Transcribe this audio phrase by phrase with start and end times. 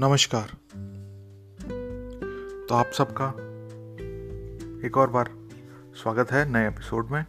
[0.00, 0.50] नमस्कार।
[2.68, 3.26] तो आप सबका
[4.86, 5.30] एक और बार
[5.94, 7.20] स्वागत है नए एपिसोड में।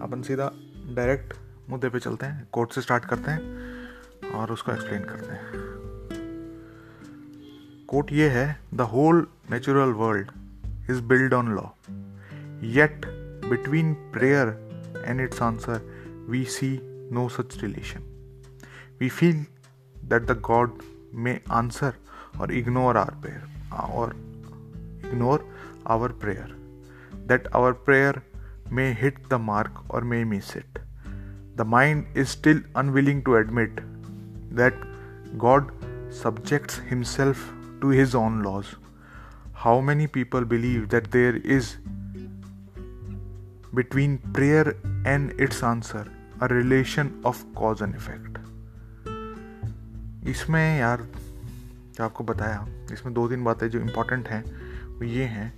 [0.00, 0.50] अपन सीधा
[0.94, 1.34] डायरेक्ट
[1.70, 5.50] मुद्दे पे चलते हैं कोर्ट से स्टार्ट करते हैं और उसको एक्सप्लेन करते हैं।
[7.88, 10.30] कोर्ट ये है the whole natural world
[10.90, 11.66] is build on law
[12.70, 13.06] yet
[13.44, 14.48] between prayer
[15.06, 16.78] and its answer we see
[17.12, 18.00] no such relation
[19.00, 19.44] we feel
[20.04, 20.82] that the God
[21.14, 21.94] may answer
[22.38, 24.14] or ignore our prayer uh, or
[25.02, 25.44] ignore
[25.86, 26.48] our prayer.
[27.26, 28.22] That our prayer
[28.70, 30.78] may hit the mark or may miss it.
[31.56, 33.80] The mind is still unwilling to admit
[34.50, 34.74] that
[35.38, 35.70] god
[36.10, 38.74] subjects himself to his own laws.
[39.52, 41.76] How many people believe that there is
[43.74, 46.10] between prayer and its answer
[46.40, 48.43] a relation of cause and effect
[50.26, 51.06] इसमें यार,
[51.94, 54.44] जो आपको बताया, इसमें दो तीन बातें जो इम्पोर्टेंट हैं,
[54.98, 55.54] वो ये हैं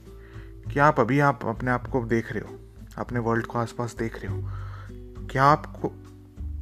[0.73, 2.59] कि आप अभी आप अपने आप को देख रहे हो,
[2.99, 4.51] अपने वर्ल्ड को आसपास देख रहे हो
[5.31, 5.93] क्या आपको,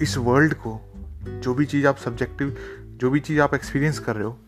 [0.03, 0.81] इस वर्ल्ड को,
[1.25, 2.57] जो भी चीज़ आप सब्जेक्टिव
[2.97, 4.39] जो भी चीज़ आप एक्सपीरियंस कर रहे हो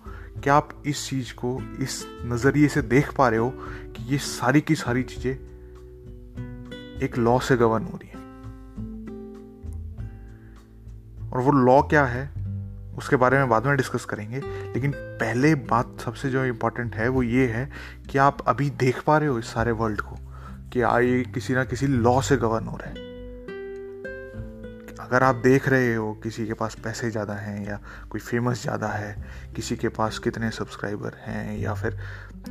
[0.43, 3.51] क्या आप इस चीज़ को, इस नज़रिए से देख पा रहे हो
[3.97, 5.33] कि ये सारी की सारी चीज़ें
[7.03, 8.17] एक लॉ से गवर्न हो रही है।
[11.31, 12.36] और वो लॉ क्या है?
[12.99, 14.41] उसके बारे में बाद में डिस्कस करेंगे।
[14.75, 17.69] लेकिन पहले बात सबसे जो इम्पोर्टेंट है, वो ये है
[18.11, 20.17] कि आप अभी देख पा रहे हो इस सारे वर्ल्ड को
[20.73, 23.05] कि ये किसी ना किसी लॉ से गवर्न हो रहे हैं।
[25.01, 27.79] अगर आप देख रहे हो किसी के पास पैसे ज़्यादा हैं या
[28.11, 29.15] कोई फ़ेमस ज़्यादा है,
[29.57, 31.99] किसी के पास कितने सब्सक्राइबर हैं या फिर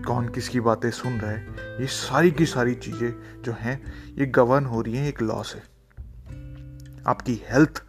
[0.07, 1.41] कौन किसकी बातें सुन रहा है,
[1.81, 3.81] ये सारी की सारी चीज़ें जो हैं,
[4.17, 5.59] ये गवर्न हो रही हैं एक लॉ से।
[7.07, 7.83] आपकी हेल्थ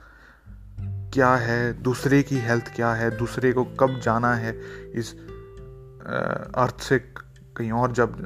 [1.16, 1.82] क्या है?
[1.82, 3.16] दूसरे की हेल्थ क्या है?
[3.18, 4.52] दूसरे को कब जाना है?
[4.94, 5.14] इस
[6.54, 6.98] अर्थ से
[7.56, 8.16] कहीं और जब,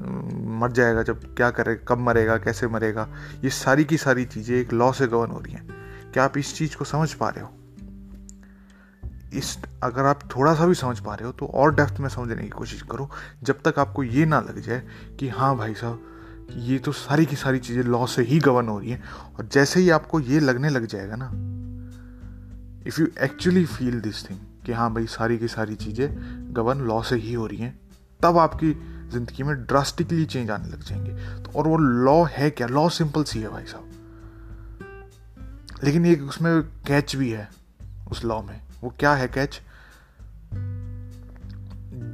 [0.60, 3.08] मर जाएगा, जब क्या करेगा, कब मरेगा, कैसे मरेगा?
[3.44, 5.66] ये सारी की सारी चीज़ें एक लॉ से गवर्न हो रही हैं।
[6.12, 7.50] क्या आप इस चीज़ को समझ पा रहे हो?
[9.32, 12.42] इस, अगर आप थोड़ा सा भी समझ पा रहे हो तो और डेप्थ में समझने
[12.42, 13.10] की कोशिश करो,
[13.42, 14.82] जब तक आपको ये ना लग जाए
[15.20, 16.02] कि हाँ भाई साहब,
[16.56, 19.02] ये तो सारी की सारी चीज़ें लॉ से ही गवर्न हो रही हैं।
[19.38, 21.30] और जैसे ही आपको ये लगने लग जाएगा ना
[22.86, 26.08] if you actually feel this thing कि हाँ भाई सारी की सारी चीज़ें
[26.56, 27.78] गवर्न लॉ से ही हो रही हैं,
[28.20, 28.72] तब आपकी
[29.10, 32.66] ज़िंदगी में ड्रास्टिकली चेंज आने लग जाएँगे। तो और वो लॉ है क्या?
[32.66, 33.86] लॉ सिंपल सी है भाई साहब।
[35.84, 37.48] लेकिन एक उसमें कैच भी है,
[38.10, 39.60] उस लॉ में। वो क्या है कैच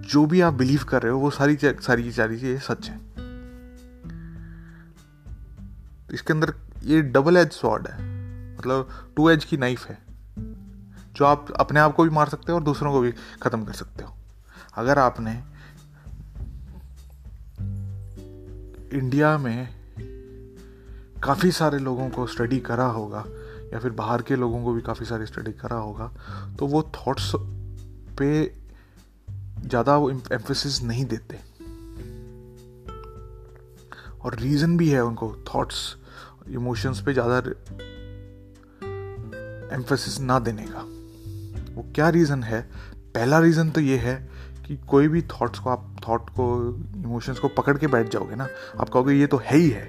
[0.07, 2.97] जो भी आप बिलीव कर रहे हो, वो सारी सारी की सारी चीज़ें सच है।
[6.15, 7.95] इसके अंदर ये डबल एज स्वॉर्ड है।
[8.59, 10.06] मतलब टू एज की नाइफ है।
[11.17, 13.13] जो आप अपने आप को भी मार सकते हो और दूसरों को भी
[13.43, 14.15] ख़त्म कर सकते हो।
[14.77, 15.33] अगर आपने
[18.93, 19.69] इंडिया में
[21.23, 23.25] काफ़ी सारे लोगों को स्टडी करा होगा,
[23.73, 26.11] या फिर बाहर के लोगों को भी काफ़ी सारी स्टडी करा होगा
[26.59, 27.33] तो वो थॉट्स
[28.19, 28.31] पे
[29.61, 31.41] ज़्यादा वो एम्फोसिस नहीं देते।
[34.19, 35.81] और रीज़न भी है उनको थॉट्स
[36.51, 37.39] इमोशंस पे ज़्यादा
[39.77, 40.85] एम्फोसिस ना देने का।
[41.77, 42.61] वो क्या रीज़न है?
[43.15, 44.17] पहला रीज़न तो ये है
[44.67, 46.47] कि कोई भी थॉट्स को आप थॉट को
[46.97, 48.49] इमोशंस को पकड़ के बैठ जाओगे ना,
[48.81, 49.85] आप कहोगे ये तो है ही है।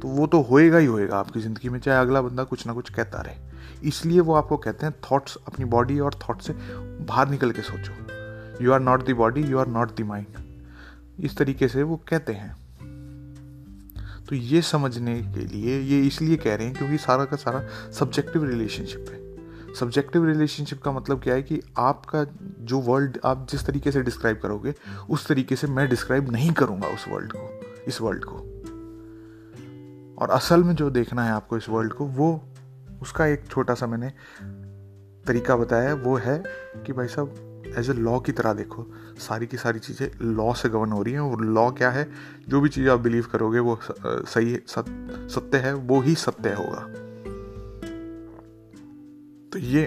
[0.00, 2.90] तो वो तो होएगा ही होएगा आपकी ज़िंदगी में, चाहे अगला बंदा कुछ ना कुछ
[2.90, 7.50] कहता रहे। इसलिए वो आपको कहते हैं थॉट्स अपनी बॉडी और थॉट से बाहर निकल
[7.50, 11.82] के सोचो। You are not the body you are not the mind इस तरीके से
[11.82, 12.54] वो कहते हैं।
[14.28, 18.44] तो ये समझने के लिए, ये इसलिए कह रहे हैं क्योंकि सारा का सारा सब्जेक्टिव
[18.44, 19.25] रिलेशनशिप है।
[19.78, 22.24] सब्जेक्टिव रिलेशनशिप का मतलब क्या है कि आपका
[22.60, 24.74] जो वर्ल्ड आप जिस तरीके से डिस्क्राइब करोगे,
[25.10, 27.48] उस तरीके से मैं डिस्क्राइब नहीं करूँगा उस वर्ल्ड को,
[27.88, 28.36] इस वर्ल्ड को।
[30.16, 32.44] और असल में जो देखना है आपको इस वर्ल्ड को, वो,
[33.02, 34.12] उसका एक छोटा सा मैंने
[35.26, 36.42] तरीका बताया, वो है
[36.86, 37.34] कि भाई साहब
[37.78, 38.86] एज ए लॉ की तरह देखो,
[39.18, 42.08] सारी की सारी चीज़ें लॉ से गवर्न हो रही हैं, और लॉ क्या है,
[42.48, 47.05] जो भी चीज़ आप बिलीव करोगे, वो सही सत्य है, वो ही सत्य होगा।
[49.56, 49.82] तो ये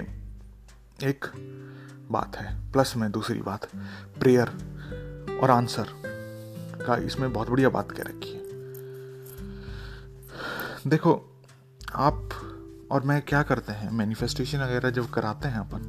[1.03, 1.25] एक
[2.11, 3.65] बात है प्लस में दूसरी बात
[4.19, 4.47] प्रेयर
[5.43, 5.87] और आंसर
[6.85, 8.39] का इसमें बहुत बढ़िया बात कह रखी है।
[10.89, 11.41] देखो,
[11.95, 12.29] आप
[12.91, 13.91] और मैं क्या करते हैं?
[13.91, 15.81] मैनिफेस्टेशन वगैरह जब कराते हैं अपन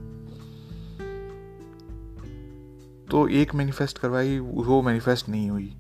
[3.11, 5.77] तो एक मैनिफेस्ट करवाई, वो मैनिफेस्ट नहीं हुई।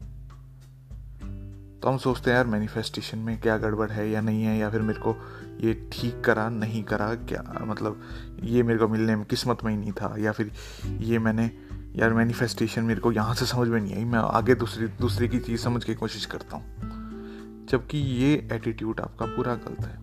[1.83, 4.81] तो हम सोचते हैं, यार मैनिफेस्टेशन में क्या गड़बड़ है या नहीं है या फिर
[4.81, 5.15] मेरे को
[5.61, 8.03] ये ठीक करा, नहीं करा, क्या मतलब
[8.43, 10.53] ये मेरे को मिलने में किस्मत में ही नहीं था या फिर
[10.87, 11.51] ये मैंने,
[11.97, 15.39] यार मैनिफेस्टेशन मेरे को यहाँ से समझ में नहीं आई। मैं आगे दूसरी, दूसरे की
[15.39, 19.99] चीज़ समझ के कोशिश करता हूँ। जबकि ये एटीट्यूड आपका पूरा गलत है।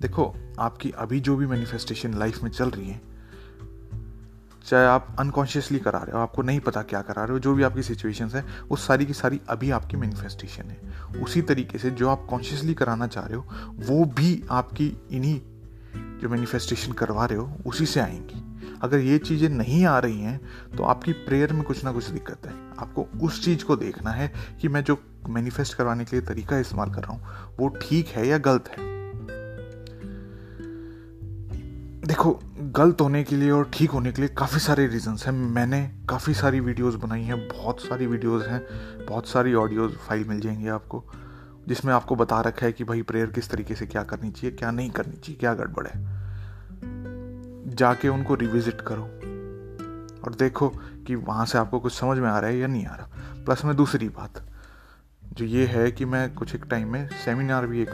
[0.00, 3.11] देखो, आपकी अभी जो भी मैनिफेस्टेशन लाइफ में चल रही है
[4.66, 7.62] चाहे आप अनकॉन्शियसली करा रहे हो, आपको नहीं पता क्या करा रहे हो, जो भी
[7.62, 10.80] आपकी सिचुएशन है, वो सारी की सारी अभी आपकी मैनिफेस्टेशन है।
[11.22, 13.46] उसी तरीके से जो आप कॉन्शियसली कराना चाह रहे हो,
[13.78, 15.40] वो भी आपकी इन्हीं
[16.20, 18.48] जो मैनिफेस्टेशन करवा रहे हो, उसी से आएँगी।
[18.82, 20.40] अगर ये चीज़ें नहीं आ रही हैं
[20.76, 24.32] तो आपकी प्रेयर में कुछ ना कुछ दिक्कत है। आपको उस चीज़ को देखना है
[24.60, 24.98] कि मैं जो
[25.28, 28.91] मैनिफेस्ट करवाने के लिए तरीका इस्तेमाल कर रहा हूँ, वो ठीक है या गलत है।
[32.04, 35.92] देखो, गलत होने के लिए और ठीक होने के लिए काफ़ी सारे रीजंस हैं। मैंने
[36.08, 38.66] काफ़ी सारी वीडियोस बनाई हैं, बहुत सारी वीडियोस हैं,
[39.06, 41.04] बहुत सारी ऑडियोज फ़ाइल मिल जाएँगी आपको,
[41.68, 44.70] जिसमें आपको बता रखा है कि भाई प्रेयर किस तरीके से क्या करनी चाहिए, क्या
[44.70, 46.06] नहीं करनी चाहिए, क्या गड़बड़ है।
[47.74, 49.02] जाके उनको रिविजिट करो।
[50.24, 50.68] और देखो
[51.06, 53.08] कि वहाँ से आपको कुछ समझ में आ रहा है या नहीं आ रहा।
[53.44, 54.46] प्लस में दूसरी बात,
[55.32, 57.90] जो ये है कि मैं कुछ एक टाइम में सेमिनार भी एक,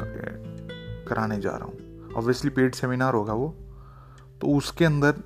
[1.08, 3.64] कराने जा रहा हूँ। ऑब्वियसली पेड सेमिनार होगा वो।
[4.40, 5.22] तो उसके अंदर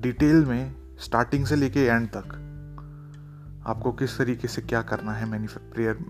[0.00, 2.40] डिटेल में स्टार्टिंग से लेके एंड तक
[3.66, 6.04] आपको किस तरीके से क्या करना है मैनिफे प्रेयर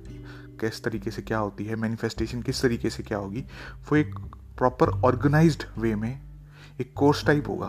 [0.61, 4.15] किस तरीके से क्या होती है मैनिफेस्टेशन किस तरीके से क्या होगी, वो एक
[4.59, 6.21] प्रॉपर ऑर्गेनाइज्ड वे में
[6.81, 7.69] एक कोर्स टाइप होगा।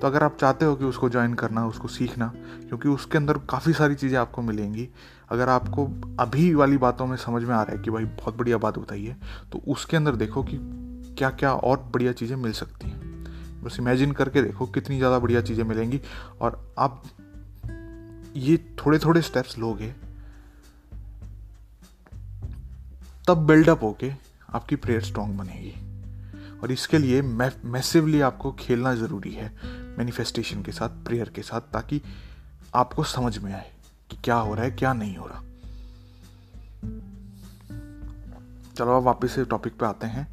[0.00, 2.32] तो अगर आप चाहते हो कि उसको ज्वाइन करना, उसको सीखना,
[2.68, 4.88] क्योंकि उसके अंदर काफ़ी सारी चीज़ें आपको मिलेंगी,
[5.30, 5.86] अगर आपको
[6.20, 9.16] अभी वाली बातों में समझ में आ रहा है कि भाई बहुत बढ़िया बात बताइए
[9.52, 10.58] तो उसके अंदर देखो कि
[11.18, 13.01] क्या क्या और बढ़िया चीज़ें मिल सकती हैं।
[13.62, 16.00] बस इमेजिन करके देखो कितनी ज़्यादा बढ़िया चीज़ें मिलेंगी।
[16.40, 17.02] और आप
[18.36, 19.92] ये थोड़े थोड़े स्टेप्स लोगे,
[23.28, 24.10] तब बिल्डअप होके
[24.50, 25.74] आपकी प्रेयर स्ट्रांग बनेगी।
[26.60, 29.52] और इसके लिए मैसिवली आपको खेलना ज़रूरी है
[29.98, 32.00] मैनिफेस्टेशन के साथ प्रेयर के साथ, ताकि
[32.74, 33.70] आपको समझ में आए
[34.10, 35.42] कि क्या हो रहा है, क्या नहीं हो रहा।
[38.76, 40.26] चलो अब वापस से टॉपिक पे आते हैं।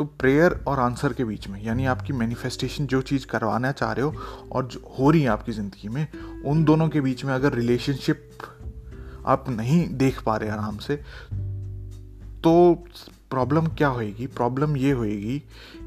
[0.00, 4.04] तो प्रेयर और आंसर के बीच में, यानी आपकी मैनिफेस्टेशन जो चीज़ करवाना चाह रहे
[4.04, 4.14] हो
[4.52, 6.06] और जो हो रही है आपकी ज़िंदगी में,
[6.46, 8.30] उन दोनों के बीच में अगर रिलेशनशिप
[9.26, 10.96] आप नहीं देख पा रहे आराम से
[12.44, 12.74] तो
[13.30, 14.26] प्रॉब्लम क्या होएगी?
[14.26, 15.38] प्रॉब्लम ये होएगी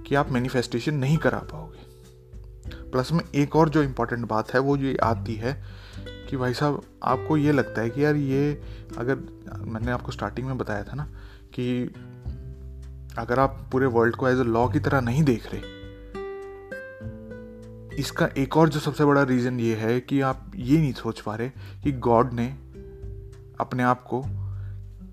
[0.07, 4.77] कि आप मैनिफेस्टेशन नहीं करा पाओगे। प्लस में एक और जो इम्पोर्टेंट बात है, वो
[4.77, 5.62] ये आती है
[6.30, 8.62] कि भाई साहब, आपको ये लगता है कि यार ये,
[8.98, 9.15] अगर
[9.60, 11.04] मैंने आपको स्टार्टिंग में बताया था ना,
[11.54, 11.94] कि
[13.18, 15.62] अगर आप पूरे वर्ल्ड को एज अ लॉ की तरह नहीं देख रहे,
[17.94, 21.36] इसका एक और जो सबसे बड़ा रीज़न ये है कि आप ये नहीं सोच पा
[21.36, 21.50] रहे
[21.83, 22.48] कि गॉड ने
[23.60, 24.21] अपने आप को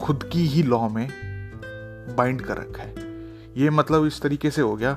[0.01, 1.09] खुद की ही लॉ में
[2.17, 3.09] बाइंड कर रखा है।
[3.57, 4.93] ये मतलब इस तरीके से हो गया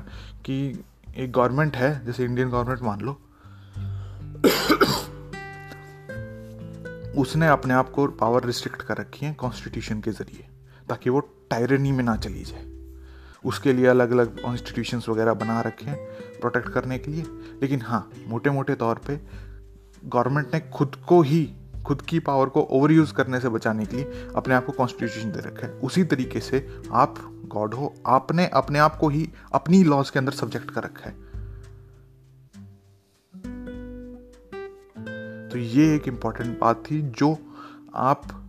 [0.46, 0.84] कि
[1.16, 3.20] एक गवर्नमेंट है, जैसे इंडियन गवर्नमेंट मान लो,
[7.16, 10.46] उसने अपने आप को पावर रिस्ट्रिक्ट कर रखी है कॉन्स्टिट्यूशन के ज़रिए,
[10.88, 11.20] ताकि वो
[11.50, 12.73] टायरनी में ना चली जाए।
[13.44, 15.98] उसके लिए अलग अलग इंस्टीट्यूशंस वगैरह बना रखे हैं
[16.40, 17.22] प्रोटेक्ट करने के लिए।
[17.62, 19.20] लेकिन हाँ मोटे मोटे तौर पे
[20.04, 21.54] गवर्नमेंट ने खुद को ही,
[21.86, 25.32] खुद की पावर को ओवर यूज़ करने से बचाने के लिए अपने आप को कॉन्स्टिट्यूशन
[25.32, 27.14] दे रखा है। उसी तरीके से आप
[27.46, 31.34] गॉड हो, आपने अपने आप को ही अपनी लॉज के अंदर सब्जेक्ट कर रखा है।
[35.48, 37.38] तो ये एक इंपॉर्टेंट बात थी जो
[37.94, 38.43] आप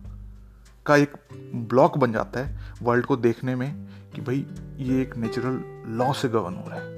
[0.86, 1.12] का एक
[1.54, 6.28] ब्लॉक बन जाता है वर्ल्ड को देखने में कि भाई, ये एक नेचुरल लॉ से
[6.28, 6.96] गवर्न हो रहा है।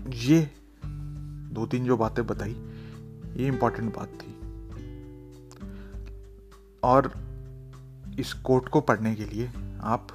[0.09, 0.51] ये
[1.53, 2.51] दो तीन जो बातें बताई,
[3.37, 4.33] ये इंपॉर्टेंट बात थी।
[6.83, 7.11] और
[8.19, 10.07] इस कोट को पढ़ने के लिए आप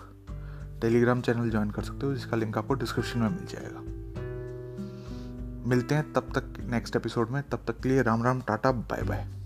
[0.81, 3.81] टेलीग्राम चैनल ज्वाइन कर सकते हो, जिसका लिंक आपको डिस्क्रिप्शन में मिल जाएगा।
[5.69, 9.03] मिलते हैं तब तक नेक्स्ट एपिसोड में, तब तक के लिए Ram Ram, tata bye
[9.03, 9.38] bye